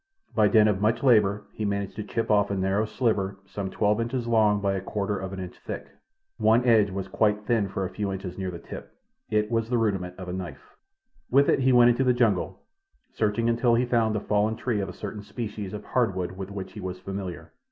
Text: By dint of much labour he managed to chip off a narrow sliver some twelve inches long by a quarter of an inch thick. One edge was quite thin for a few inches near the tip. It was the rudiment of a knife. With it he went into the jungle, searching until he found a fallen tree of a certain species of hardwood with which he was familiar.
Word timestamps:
By 0.33 0.47
dint 0.47 0.67
of 0.67 0.81
much 0.81 1.03
labour 1.03 1.45
he 1.53 1.63
managed 1.63 1.95
to 1.97 2.03
chip 2.03 2.31
off 2.31 2.49
a 2.49 2.55
narrow 2.55 2.85
sliver 2.85 3.37
some 3.45 3.69
twelve 3.69 4.01
inches 4.01 4.25
long 4.25 4.59
by 4.59 4.73
a 4.73 4.81
quarter 4.81 5.15
of 5.15 5.31
an 5.31 5.39
inch 5.39 5.59
thick. 5.59 5.89
One 6.39 6.65
edge 6.65 6.89
was 6.89 7.07
quite 7.07 7.45
thin 7.45 7.67
for 7.69 7.85
a 7.85 7.89
few 7.91 8.11
inches 8.11 8.35
near 8.35 8.49
the 8.49 8.57
tip. 8.57 8.91
It 9.29 9.51
was 9.51 9.69
the 9.69 9.77
rudiment 9.77 10.15
of 10.17 10.27
a 10.27 10.33
knife. 10.33 10.75
With 11.29 11.49
it 11.51 11.59
he 11.59 11.71
went 11.71 11.91
into 11.91 12.03
the 12.03 12.13
jungle, 12.13 12.63
searching 13.13 13.47
until 13.47 13.75
he 13.75 13.85
found 13.85 14.15
a 14.15 14.19
fallen 14.19 14.55
tree 14.55 14.79
of 14.79 14.89
a 14.89 14.93
certain 14.93 15.21
species 15.21 15.71
of 15.71 15.85
hardwood 15.85 16.31
with 16.31 16.49
which 16.49 16.71
he 16.73 16.79
was 16.79 16.97
familiar. 16.99 17.51